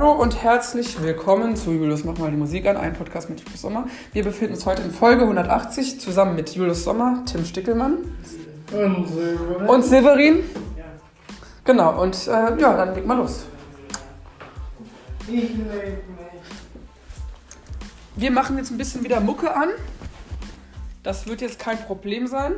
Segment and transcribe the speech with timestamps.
[0.00, 3.62] Hallo und herzlich willkommen zu Julius Mach mal die Musik an, ein Podcast mit Julius
[3.62, 3.88] Sommer.
[4.12, 8.16] Wir befinden uns heute in Folge 180 zusammen mit Julius Sommer, Tim Stickelmann
[8.72, 9.68] Und Silber.
[9.68, 10.44] und Severin.
[11.64, 13.46] Genau, und äh, ja, dann leg mal los.
[15.26, 16.42] Ich leg mich.
[18.14, 19.70] Wir machen jetzt ein bisschen wieder Mucke an.
[21.02, 22.52] Das wird jetzt kein Problem sein.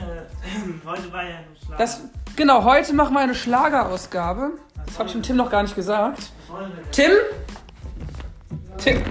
[0.00, 1.76] Äh, heute war ja ein Schlag.
[1.76, 2.00] Das,
[2.40, 4.52] genau, heute machen wir eine Schlagerausgabe.
[4.86, 6.32] Das habe ich dem Tim noch gar nicht gesagt.
[6.90, 7.10] Tim?
[8.78, 9.02] Tim.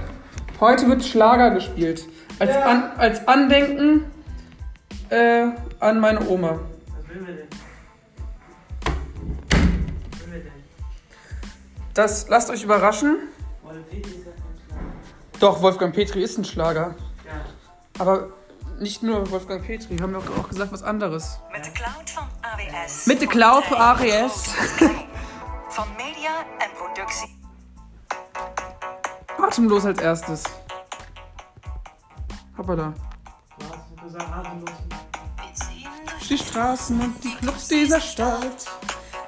[0.58, 2.06] Heute wird Schlager gespielt.
[2.40, 4.10] Als, an, als Andenken
[5.10, 5.46] äh,
[5.78, 6.58] an meine Oma.
[6.58, 7.46] Was will wir denn?
[10.10, 10.52] Was will wir denn?
[11.94, 13.28] Das lasst euch überraschen.
[13.62, 15.38] Wollen Petri ist ja kein Schlag.
[15.38, 16.96] Doch, Wolfgang Petri ist ein Schlager.
[17.24, 18.00] Ja.
[18.00, 18.30] Aber
[18.80, 21.38] nicht nur Wolfgang Petri, haben wir auch gesagt was anderes.
[21.54, 22.26] De cloud van
[22.60, 23.04] AWS.
[23.04, 24.48] Met de cloud van AWS.
[25.68, 27.38] Van media en productie.
[29.40, 30.42] Atemlos als erstes.
[32.56, 32.92] Hoppala.
[36.28, 38.66] Die Straßen und die Clubs dieser Stadt.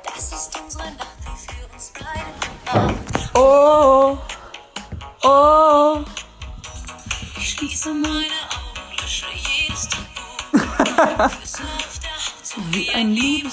[0.04, 4.18] Das ist unsere Nacht, die für uns beide Oh,
[5.22, 6.04] oh.
[7.36, 11.32] Ich schließe meine Augen, lösche jedes Tabu.
[12.70, 13.12] Wie ein.
[13.12, 13.48] Oh,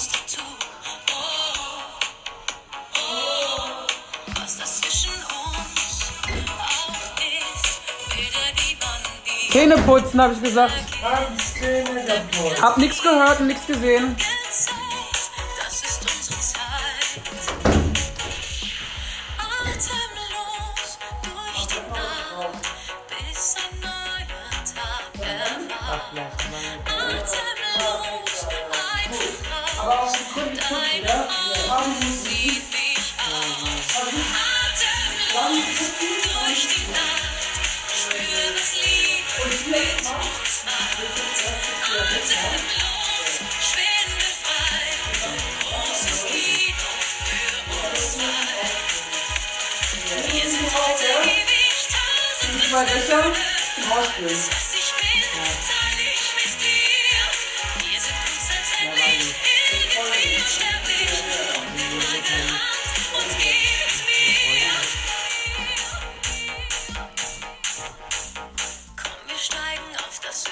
[2.96, 3.88] oh,
[9.26, 10.74] die Zähne putzen, habe ich gesagt.
[12.62, 14.16] Hab nichts gehört und nichts gesehen.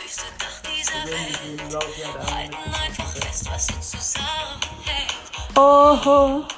[0.08, 2.34] Höchste Dach dieser Welt.
[2.34, 5.14] Halten einfach fest, was uns zusammenhält.
[5.56, 6.57] Oh, oh, oh.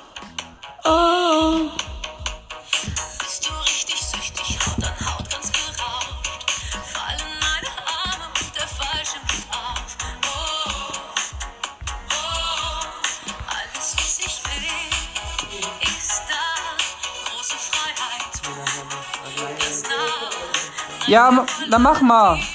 [21.09, 22.35] Ja, dann mach mal.
[22.35, 22.45] Nicht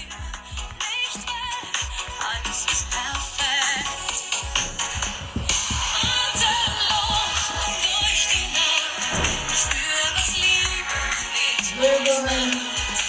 [1.26, 1.34] weg,
[2.22, 3.88] alles ist perfekt.
[6.14, 7.50] Atemlos
[7.82, 11.02] durch die Nacht, spür was Liebe
[11.34, 11.66] mit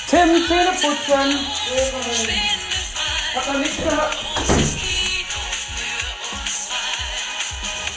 [0.09, 1.29] Tim, Zähne putzen.
[3.35, 4.17] Hab noch nichts gehört.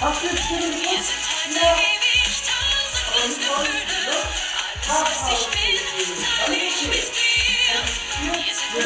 [0.02, 1.08] Hast du jetzt Zähne Wir geputzt?
[1.08, 4.16] sind heute ewig tausend Gefühle.
[4.88, 5.22] Alles,
[6.88, 7.17] was
[8.74, 8.80] Ja,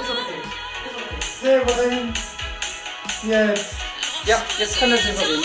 [0.00, 0.42] ist okay.
[0.84, 1.18] Ist okay.
[1.40, 2.14] Severin.
[3.22, 3.74] Jetzt.
[4.24, 5.42] Ja, jetzt kann der Severin.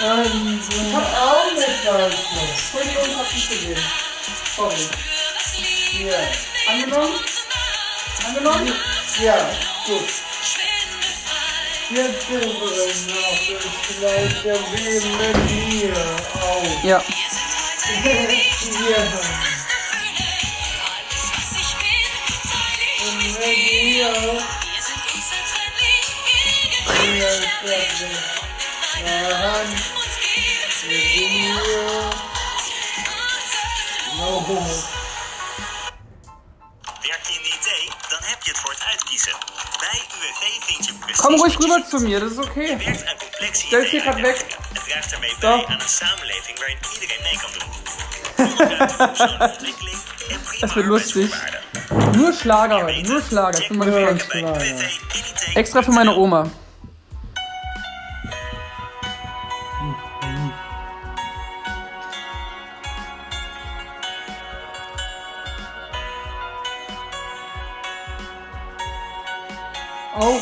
[0.00, 2.14] Also, ich hab auch was.
[2.72, 3.78] Entschuldigung, hab nicht gesehen.
[4.56, 4.88] Sorry.
[5.90, 6.28] Hier.
[6.68, 7.37] Angenommen?
[8.28, 8.72] Angenommen?
[9.22, 9.36] Ja.
[9.86, 10.08] Gut.
[11.90, 13.40] Jetzt Severin noch.
[13.48, 15.96] Ich vielleicht der Weh mit mir
[16.42, 16.84] auf.
[16.84, 17.02] Ja.
[18.02, 18.22] Hier.
[23.00, 24.12] Und mit mir.
[27.00, 28.12] Hier ist der Weh.
[29.06, 29.68] Daran.
[30.86, 31.56] Mit mir.
[34.18, 35.07] No.
[38.90, 39.32] Uitkiezen.
[39.84, 42.66] Bij UWV vind je precies Komm ruhig rüber zu mir, das ist okay.
[42.66, 44.36] Je werkt aan complexe Stel je gaat weg.
[44.40, 44.74] IT-uitdagingen.
[44.74, 45.36] Het draagt daarmee Zo.
[45.40, 47.68] bij aan een samenleving waarin iedereen mee kan doen.
[48.56, 49.98] Volle ruimte voor persoonlijke ontwikkeling
[50.32, 51.30] en prima Das wird lustig.
[51.32, 52.20] arbeidsvoorwaarden.
[52.20, 53.62] Nur Schlager heute, nur Schlager.
[53.62, 54.24] Für meine Freunde.
[54.28, 54.62] Bij Schlager.
[54.66, 54.82] UWV
[55.14, 55.56] in IT.
[55.56, 56.46] Extra für meine Oma.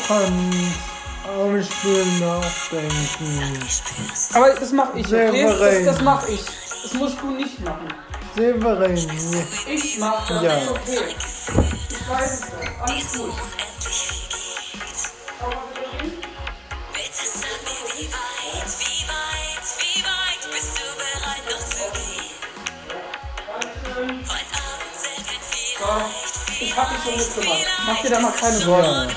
[0.07, 0.73] kann
[1.27, 3.59] aber ich will nachdenken.
[4.33, 5.43] Aber das mach ich, okay?
[5.43, 6.41] Das, das mach ich.
[6.83, 7.87] Das musst du nicht machen.
[8.35, 8.95] Severin.
[9.67, 10.57] Ich mach das, ja.
[10.69, 11.15] okay.
[11.89, 12.87] Ich weiß es doch.
[12.87, 13.33] Alles gut.
[26.59, 27.67] Ich hab dich schon mitgemacht.
[27.85, 29.11] Mach dir da mal keine Sorgen.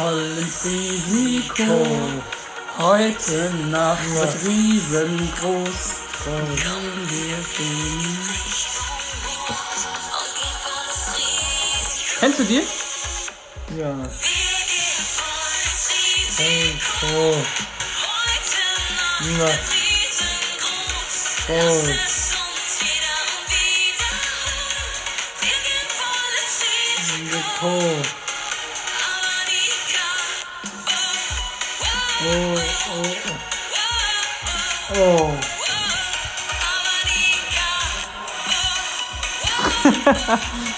[0.00, 1.86] voll ins Risiko.
[2.78, 5.80] Heute Nacht wird riesengroß.
[6.24, 8.18] Komm, wir fliegen.
[12.20, 12.62] Kennst du die?
[13.78, 13.94] Ja.
[17.02, 17.36] Oh.
[19.38, 19.50] Ja.
[27.62, 28.29] Oh.
[32.22, 32.54] Oh,
[32.90, 33.40] oh,
[34.94, 35.40] oh,
[40.52, 40.66] oh.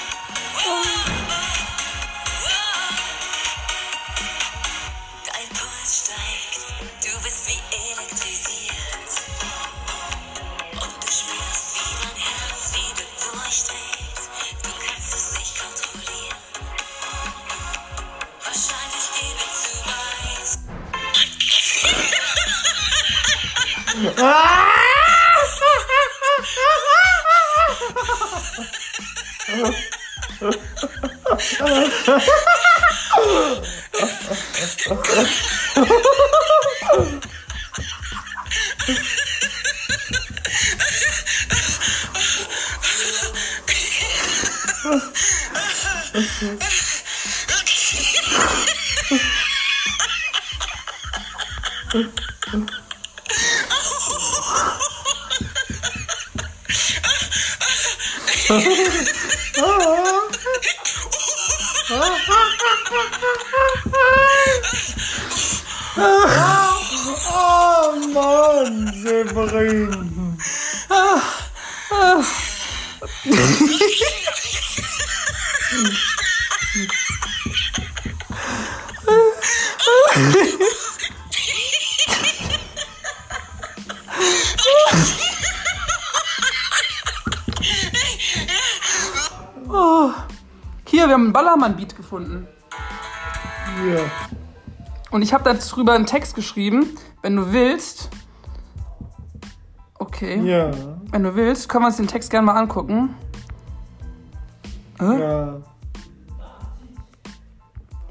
[30.42, 32.18] ハハハハ
[35.78, 36.38] ハ!
[76.72, 76.86] Hier,
[91.08, 92.48] wir haben einen Ballermann-Beat gefunden.
[93.86, 94.00] Ja,
[95.10, 96.96] Und ich habe darüber einen Text geschrieben.
[97.20, 98.08] Wenn du willst.
[99.98, 100.40] Okay.
[100.40, 100.70] ja,
[101.10, 103.14] Wenn du willst, können wir uns den Text gerne mal angucken.
[104.98, 105.20] Hä?
[105.20, 105.60] ja.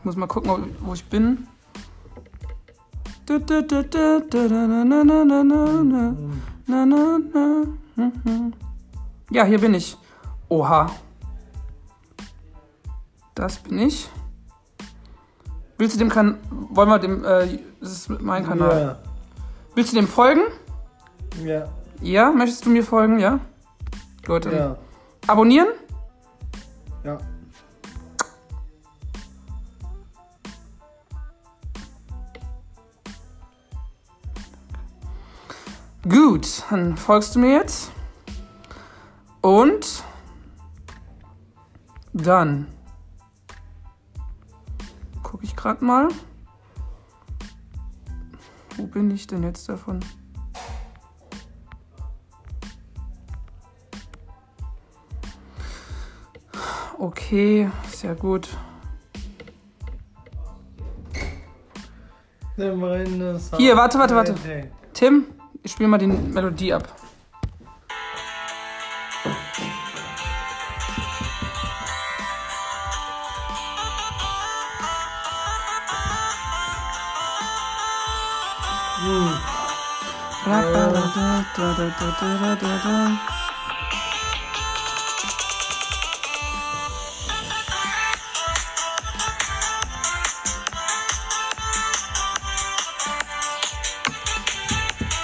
[0.01, 1.45] Ich muss mal gucken, wo ich bin.
[9.30, 9.95] Ja, hier bin ich.
[10.50, 10.89] Oha.
[13.36, 14.10] Das bin ich.
[15.77, 16.39] Willst du dem Kanal.
[16.50, 17.24] Wollen wir dem.
[17.24, 18.81] Äh, das ist mein Kanal.
[18.81, 19.00] Ja.
[19.75, 20.41] Willst du dem folgen?
[21.46, 21.67] Ja.
[22.01, 23.20] Ja, möchtest du mir folgen?
[23.20, 23.39] Ja.
[24.25, 24.46] Gut.
[24.46, 24.77] Ja.
[25.27, 25.67] Abonnieren?
[27.03, 27.20] Ja.
[36.10, 37.91] Gut, dann folgst du mir jetzt.
[39.41, 40.03] Und
[42.13, 42.67] dann
[45.22, 46.08] gucke ich gerade mal.
[48.77, 50.00] Wo bin ich denn jetzt davon?
[56.98, 58.50] Okay, sehr gut.
[63.58, 64.36] Hier, warte, warte, warte.
[64.93, 65.25] Tim,
[65.63, 66.88] ich spiele mal die Melodie ab.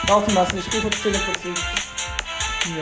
[0.07, 1.53] Laufen lassen, ich gehe kurz Teleputzen.
[2.65, 2.81] Ja.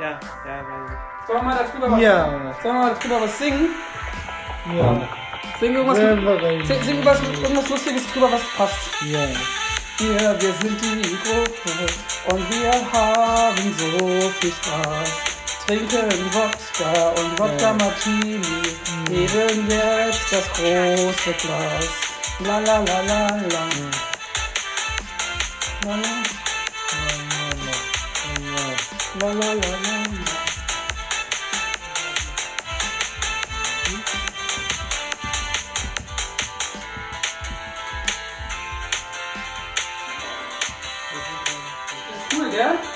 [0.00, 2.24] Ja, ja, weiß Sollen wir mal darüber was, Ja.
[2.24, 3.74] sollen wir mal darüber was singen?
[4.72, 5.27] Ja.
[5.60, 8.78] Sing irgendwas, Selber sing, sing irgendwas, irgendwas Lustiges drüber, was passt.
[9.04, 9.26] Ja.
[9.98, 11.86] Wir, wir sind die Gruppe
[12.28, 15.10] und wir haben so viel Spaß.
[15.66, 18.40] Trinken Wodka und Wodka Martini,
[19.10, 21.88] heben jetzt das große Glas.
[22.38, 23.64] La la la la la.
[25.84, 26.14] La la
[29.20, 30.17] la la la la.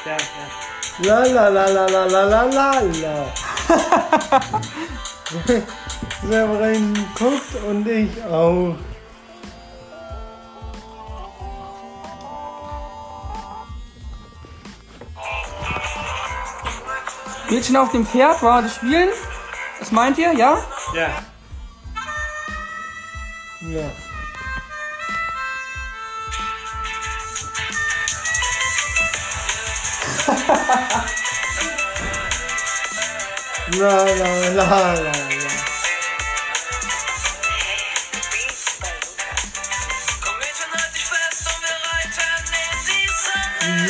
[0.05, 0.19] Ja, ja.
[0.99, 3.33] La la la la la la la la la.
[6.23, 8.77] Severin guckt und ich auch.
[17.51, 19.11] Mädchen auf dem Pferd, war das spielen?
[19.79, 20.59] Was meint ihr, ja?
[20.95, 21.09] Ja.
[23.69, 23.91] Ja.
[33.79, 35.13] la la la la.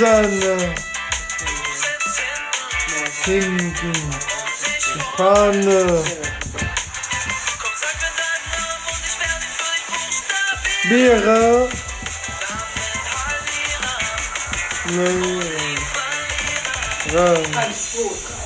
[0.02, 0.74] Sonne,
[3.24, 3.92] hinten,
[10.90, 11.68] Biere,
[17.12, 17.24] Ja.
[17.24, 18.40] Eins, zwei, drei.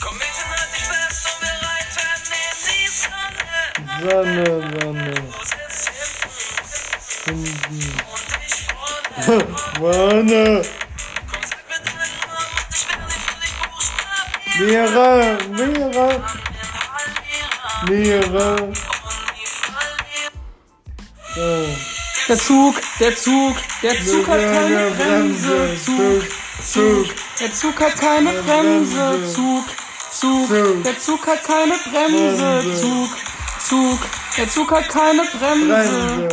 [0.00, 2.06] Komm mit und halt dich fest und wir reiten
[2.38, 3.46] in die Sonne.
[4.00, 4.46] Sonne,
[4.80, 5.14] Sonne.
[7.24, 7.82] Hinten.
[9.80, 10.62] Sonne.
[14.60, 15.10] Mira,
[15.48, 16.08] Mira,
[17.88, 18.48] Mira.
[22.28, 25.76] Der Zug, der Zug, der Zug hat keine Bremse.
[25.84, 26.41] Zug.
[26.64, 27.06] Zug,
[27.40, 29.18] der Zug hat keine Bremse.
[29.34, 29.64] Zug,
[30.12, 30.48] Zug,
[30.84, 32.80] der Zug hat keine Bremse.
[32.80, 33.08] Zug,
[33.68, 33.98] Zug,
[34.36, 36.28] der Zug hat keine Bremse.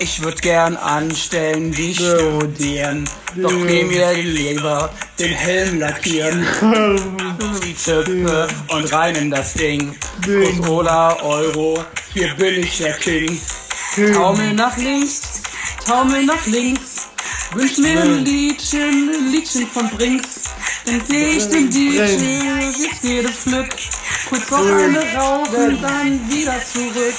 [0.00, 3.08] Ich würd gern anstellen, die studieren.
[3.34, 6.46] Doch nehm mir lieber den Helm lackieren.
[7.64, 9.94] Die Zippe und rein in das Ding.
[10.24, 11.84] Kurs oder Euro,
[12.14, 13.40] hier bin ich der King.
[14.14, 15.42] Taumel nach links,
[15.84, 16.87] Taumel nach links.
[17.52, 20.28] Wünsch mir ein Liedchen, ein Liedchen von Brinks.
[20.84, 23.70] Dann seh ich den DJ, jetzt jedes Glück.
[24.28, 27.14] Kurz noch eine rauchen, dann wieder zurück.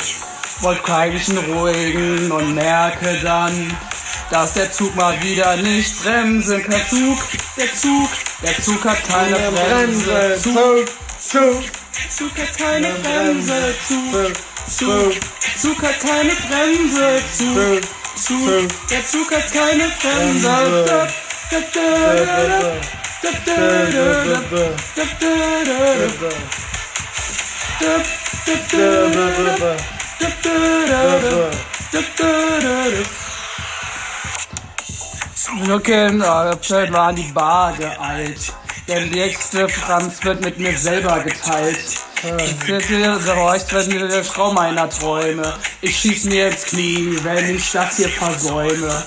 [0.61, 3.75] Wollt eigentlich einen ruhigen und merke dann,
[4.29, 6.81] dass der Zug mal wieder nicht bremsen kann.
[6.89, 7.17] Zug,
[7.57, 8.09] der Zug,
[8.43, 10.05] der Zug hat keine Bremse.
[10.05, 10.85] Bremse, Zug,
[11.19, 11.63] Zug,
[12.15, 13.75] Zug, hat keine Bremse.
[13.87, 14.35] Zug,
[14.67, 15.13] Zug, Zug,
[15.57, 17.21] Zug hat keine Bremse.
[17.35, 17.81] Zug,
[18.21, 21.07] Zug, der Zug hat keine Bremse.
[35.65, 38.53] Looking absurd waren die Bade alt.
[38.87, 42.08] Der nächste Franz wird mit mir selber geteilt.
[42.21, 45.53] Ich werde gehorcht, wenn mir der Frau meiner Träume.
[45.79, 49.03] Ich schieß mir ins Knie, wenn ich das hier versäume.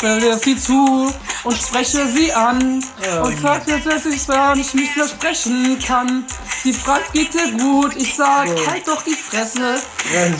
[0.00, 2.84] Wirf sie zu und spreche sie an.
[3.22, 6.24] Und sag jetzt, dass ich zwar nicht mich versprechen kann.
[6.62, 7.96] Sie fragt, geht dir gut?
[7.96, 9.80] Ich sag, halt doch die Fresse.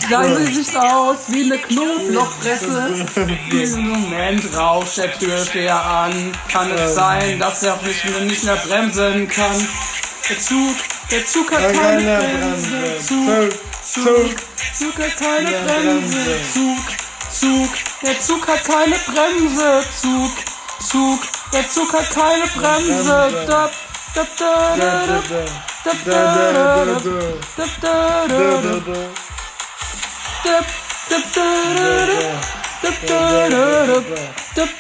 [0.08, 3.04] Dann sie sich aus wie eine Knoblauchpresse.
[3.50, 6.32] Diesen Moment rauscht der Türsteher an.
[6.50, 9.68] Kann es sein, dass er mehr, nicht mehr bremsen kann?
[10.28, 10.76] Der Zug,
[11.10, 12.98] der Zug hat keine Bremse.
[13.06, 13.50] Zug,
[13.82, 14.36] Zug, Zug,
[14.78, 16.40] Zug hat keine Bremse.
[16.54, 16.86] Zug,
[17.32, 17.70] Zug,
[18.02, 19.84] der Zug hat keine Bremse.
[20.00, 20.32] Zug,
[20.88, 21.20] Zug,
[21.52, 23.44] der Zug hat keine Bremse.
[23.46, 23.70] Da,
[24.14, 25.22] da, da, da, da,
[25.84, 26.26] da, da, da,
[27.56, 29.00] da, da, da, da, da.
[30.44, 30.60] Da,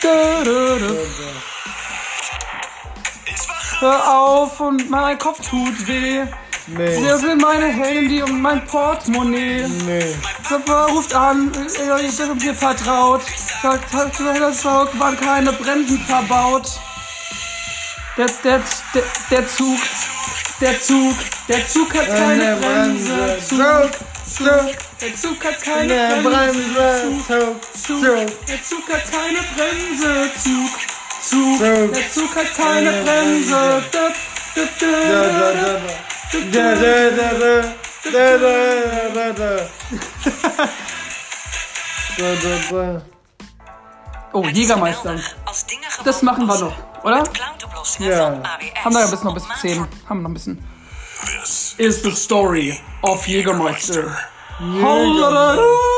[0.02, 1.42] da,
[3.82, 6.22] Hör auf und mein Kopf tut weh.
[6.68, 9.66] Nee, Hier sind meine Handy und mein Portemonnaie.
[9.84, 10.14] nee,
[10.48, 13.22] Papa ruft an, ich bin dir vertraut.
[13.60, 16.78] Sagt, hat das Saug, waren keine Bremsen verbaut.
[18.16, 18.62] Der, der,
[18.94, 19.80] der, der Zug,
[20.60, 21.16] der Zug,
[21.48, 23.38] der Zug hat keine Bremse.
[23.48, 23.90] Zug,
[24.32, 27.02] Zug, der Zug hat keine Bremse.
[27.26, 30.30] Zug, Zug, der Zug hat keine Bremse.
[30.40, 30.70] Zug,
[31.22, 33.82] Zug, der Zug hat keine Bremse.
[44.32, 45.20] Oh, Jägermeister.
[46.04, 46.74] Das machen wir noch,
[47.04, 47.22] oder?
[47.98, 48.42] Ja.
[48.84, 49.80] Haben wir ja bis noch bis 10.
[49.80, 50.64] Haben wir noch ein bisschen.
[51.40, 54.16] This is the story of Jägermeister.
[54.58, 55.91] Jägermeister.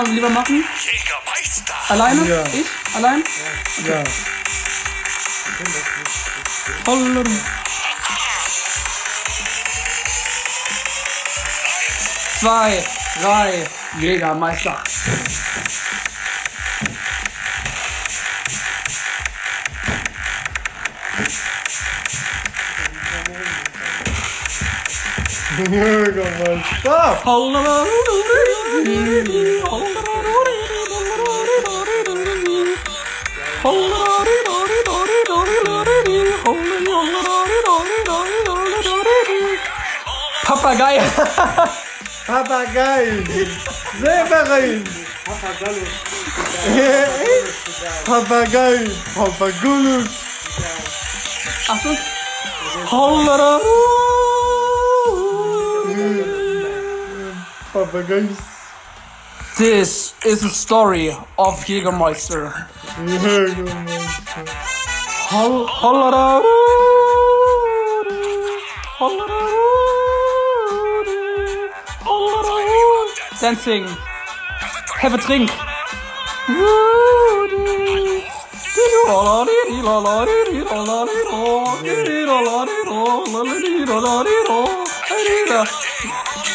[0.00, 0.64] Das mal lieber machen?
[1.88, 2.26] Alleine?
[2.28, 2.44] Ja.
[2.46, 2.66] Ich?
[2.96, 3.24] Allein?
[3.86, 4.04] Ja.
[12.38, 12.84] Zwei,
[13.20, 13.66] drei,
[13.98, 14.82] Jägermeister.
[25.70, 27.22] Jägermeister.
[40.70, 41.02] papagaio.
[42.26, 43.24] Papagaio.
[43.98, 44.84] Vem, papagaio.
[45.26, 45.86] Papagaio.
[48.06, 48.90] Papagaio.
[49.14, 50.04] Papagaio.
[51.68, 51.96] Asıl
[52.86, 53.60] hallara
[57.72, 58.38] Papagayos.
[59.56, 62.52] This is the story of Jägermeister.
[62.98, 64.46] Jägermeister.
[65.80, 66.42] Hallara
[73.40, 73.86] Dancing.
[75.00, 75.50] Have a drink.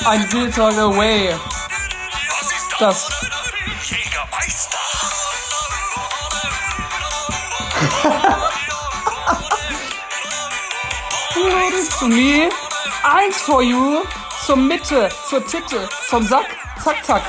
[0.05, 1.35] Ein Bildtag away.
[2.77, 3.09] Das.
[3.81, 4.79] Jägermeister.
[11.97, 12.49] zu mir.
[13.03, 14.03] Eins for you.
[14.45, 16.64] Zur Mitte, zur Titte, vom Sack.
[16.85, 17.23] Zack, zack.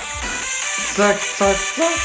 [0.94, 1.96] Zack, zack, zack.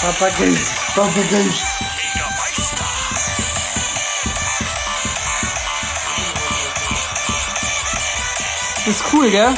[0.00, 0.58] Papageis.
[0.96, 1.62] Papageis.
[8.84, 9.54] Das ist cool, gell?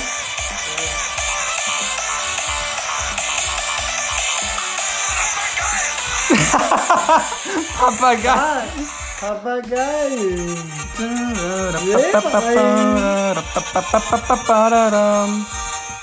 [7.80, 9.01] Papagei.
[9.22, 10.18] Papagei.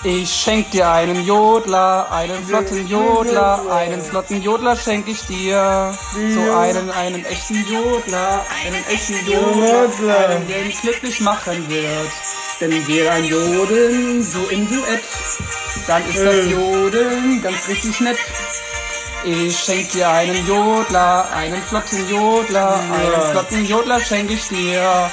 [0.05, 5.93] Ich schenk dir einen Jodler, einen flotten Jodler, einen flotten Jodler schenk ich dir.
[6.13, 12.11] So einen, einen echten Jodler, einen echten Jodler, einen, der mich glücklich machen wird.
[12.61, 15.03] Denn wir ein Jodeln, so im Duett,
[15.87, 16.51] dann ist das Äh.
[16.51, 18.17] Jodeln ganz richtig nett.
[19.23, 25.11] Ich schenk dir einen Jodler, einen flotten Jodler, einen flotten Jodler schenk ich dir.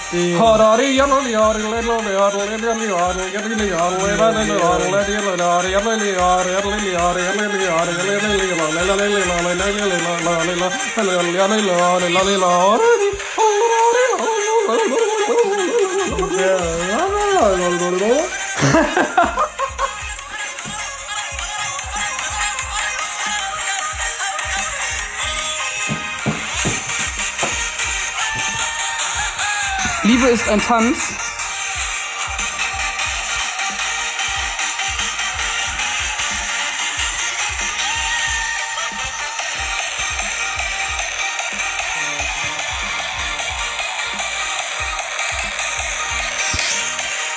[30.27, 31.15] Liebe ist ein Tanz.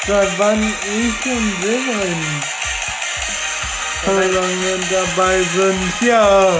[0.07, 2.41] Seit wann ich und Severin
[4.05, 6.59] so lange dabei sind, ja.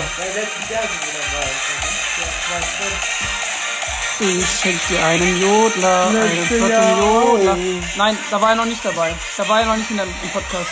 [4.22, 7.58] Ich schenk dir einen Jodler, einen Letztes flotten Jahr Jodler.
[7.98, 9.16] Nein, da war er noch nicht dabei.
[9.38, 10.70] Da war er noch nicht in der, im Podcast.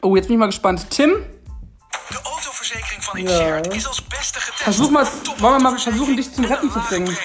[0.04, 0.90] Oh, jetzt bin ich mal gespannt.
[0.90, 1.12] Tim,
[2.10, 4.64] De autoverzekering van Xert is als beste getest.
[4.64, 5.08] versuch mal,
[5.40, 7.18] wollen wir mal versuchen, dich zum Retten zu bringen.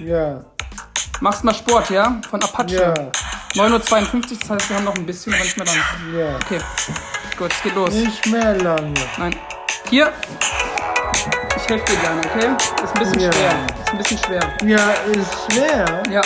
[0.00, 0.44] Ja.
[1.20, 2.20] Machst mal Sport, ja?
[2.30, 2.74] Von Apache.
[2.74, 2.94] Ja.
[3.54, 5.76] 9.52 Uhr, das heißt, wir haben noch ein bisschen, aber nicht mehr lang.
[6.14, 6.36] Ja.
[6.36, 6.60] Okay,
[7.38, 7.94] gut, es geht los.
[7.94, 8.94] Nicht mehr lange.
[9.16, 9.34] Nein.
[9.88, 10.12] Hier.
[11.68, 12.84] Ich helfe dir gerne, okay?
[12.84, 13.32] Ist ein bisschen Ja.
[13.32, 13.66] schwer.
[13.82, 14.40] Ist ein bisschen schwer.
[14.64, 16.02] Ja, ist schwer.
[16.08, 16.22] Ja.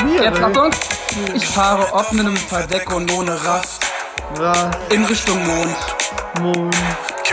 [0.00, 0.22] Schwierig.
[0.22, 0.70] Jetzt Achtung.
[1.34, 3.82] Ich fahre offenem Verdeck und ohne Rast
[4.38, 5.76] Rast, in Richtung Mond.
[6.40, 6.74] Mond,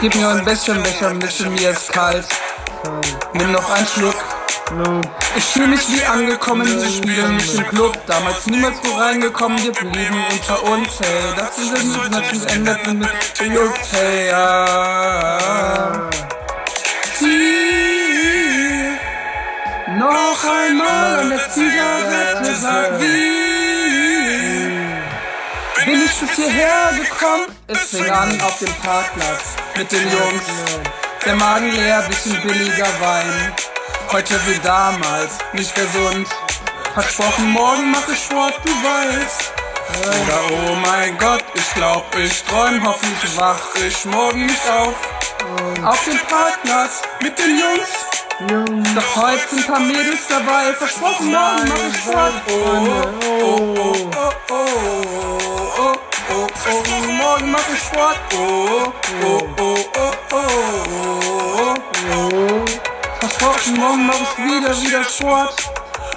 [0.01, 2.27] Gib mir ein bisschen Becher, mische mir ist kalt.
[2.83, 4.15] Kalt, Nimm noch einen Schluck.
[4.71, 7.97] Luft, Ich fühle mich wie angekommen, sie spielen mich im Club.
[8.05, 10.99] Damals niemals wo reingekommen, wir blieben unter uns.
[10.99, 13.77] Hey, das ist es natürlich endet mit Jungs.
[13.93, 16.09] Hey, ja.
[20.13, 23.45] Noch einmal der Zigarette, sag wie.
[25.85, 27.47] Bin ich bis hierher gekommen?
[27.67, 30.43] Es fing an auf dem Parkplatz mit den Jungs.
[31.25, 33.53] Der Magen leer, bisschen billiger Wein.
[34.11, 36.27] Heute wie damals, nicht gesund.
[36.93, 39.51] Versprochen, morgen mach ich Sport, du weißt.
[39.99, 44.95] Oder oh mein Gott, ich glaub, ich träum, hoffentlich wach ich morgen nicht auf.
[45.83, 48.24] Auf dem Parkplatz mit den Jungs.
[48.37, 52.33] Doch heute sind paar Mädels dabei, versprochen, morgen mach ich Sport.
[52.49, 52.53] Oh,
[53.23, 53.69] oh,
[54.13, 54.65] oh, oh,
[56.29, 58.19] oh, oh, morgen mach ich Sport.
[58.33, 58.91] Oh,
[59.23, 60.43] oh, oh, oh, oh,
[61.61, 61.75] oh,
[62.11, 62.65] oh.
[63.79, 65.55] Morgen mach ich wieder, wieder Sport.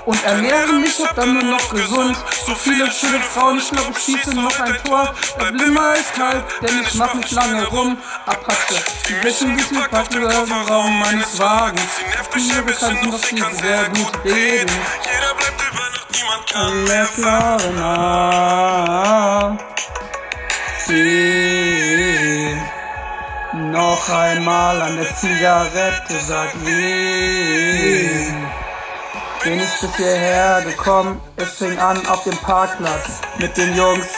[0.09, 2.17] Und ernähre mich, hab dann nur noch gesund.
[2.47, 5.15] So viele schöne Frauen, ich glaub, ich schieße noch ein Tor.
[5.39, 7.99] Der Blimmer ist kalt, denn ich mach nicht lange rum.
[8.25, 11.83] Apache, die wie viel packen wir im Raum meines Wagens.
[12.31, 14.73] Viele Bekannten, dass sie sehr gut reden.
[15.05, 17.05] Jeder bleibt über Nacht, niemand kann Mehr
[17.59, 18.39] Florena.
[20.87, 22.57] Zieh
[23.53, 28.33] noch einmal an der Zigarette, sag wie.
[29.45, 34.09] Bin ich bis hierher gekommen, es fing an auf dem Parkplatz mit den Jungs.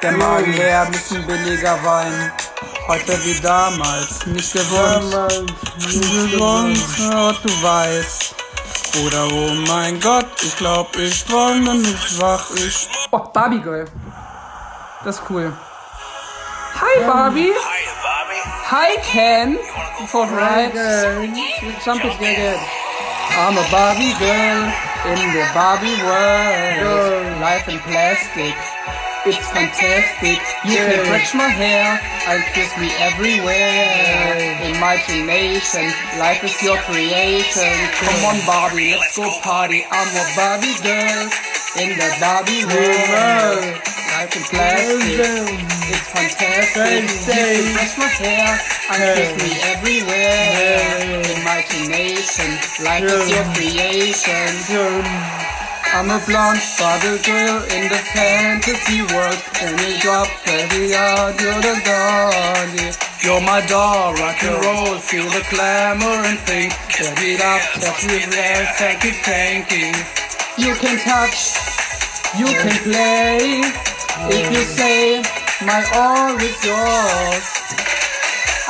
[0.00, 2.32] Der Magen leer, bisschen billiger Wein.
[2.86, 5.12] Heute wie damals, nicht gesund.
[5.12, 5.40] damals
[5.78, 6.78] Nicht gesund,
[7.10, 8.34] Gott, du weißt.
[9.04, 12.88] Oder oh mein Gott, ich glaub, ich träume nicht wach, ich.
[13.10, 13.86] Oh, Barbie Girl.
[15.04, 15.52] Das ist cool.
[16.80, 17.52] Hi Barbie.
[17.52, 18.42] Hi, Barbie.
[18.70, 19.58] Hi Ken.
[20.06, 20.72] For right.
[21.84, 22.83] Jump it, get it.
[23.36, 24.62] I'm a Barbie girl
[25.10, 27.40] in the Barbie world.
[27.42, 28.54] Life in plastic.
[29.26, 30.38] It's fantastic.
[30.62, 34.70] You can touch my hair and kiss me everywhere.
[34.70, 37.74] Imagination, life is your creation.
[38.06, 39.84] Come on, Barbie, let's go party.
[39.90, 41.26] I'm a Barbie girl
[41.82, 44.03] in the Barbie world.
[44.24, 45.20] Life in plastic.
[45.92, 47.60] It's fantastic.
[47.60, 48.56] You brush my hair
[48.88, 51.20] and kiss me everywhere.
[51.44, 52.56] Imagination,
[52.88, 55.04] life is your creation.
[55.92, 59.36] I'm a blonde Barbie girl in the fantasy world.
[59.60, 62.96] And you drop heavy out, you're the god.
[63.20, 66.72] You're my doll, rock and roll, feel the glamour and think.
[66.88, 69.92] Set it up, touch me there, thank you, thank you.
[70.56, 71.60] You can touch,
[72.40, 73.93] you can play.
[74.16, 75.22] If you say,
[75.66, 77.46] my all is yours.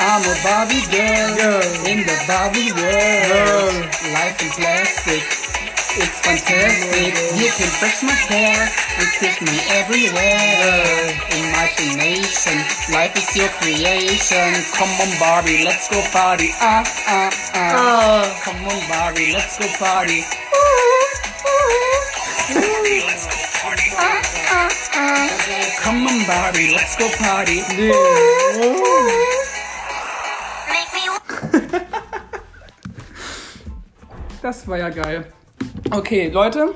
[0.01, 3.85] I'm a Barbie girl, in the Barbie world.
[4.17, 5.21] Life in plastic.
[6.01, 7.13] It's fantastic.
[7.37, 11.13] You can brush my hair and kiss me everywhere.
[11.29, 12.57] Imagination,
[12.91, 14.65] life is your creation.
[14.73, 16.51] Come on, Barbie, let's go party.
[16.57, 18.41] Ah, ah, ah.
[18.45, 20.25] Come on, Barbie, let's go party.
[25.83, 27.63] Come on, Barbie, let's go party.
[30.69, 30.93] Make
[31.73, 31.81] me
[34.41, 35.27] Das war ja geil.
[35.91, 36.75] Okay, Leute.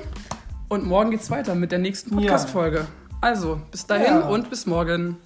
[0.67, 2.87] Und morgen geht's weiter mit der nächsten Podcast-Folge.
[3.21, 4.19] Also, bis dahin Ja.
[4.19, 5.17] und bis morgen.